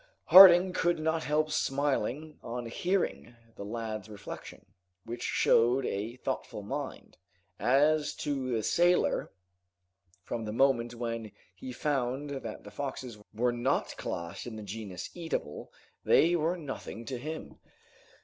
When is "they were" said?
16.03-16.57